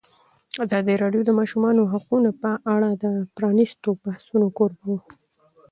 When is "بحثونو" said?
4.03-4.47